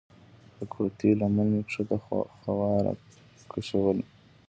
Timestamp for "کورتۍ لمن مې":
0.73-1.61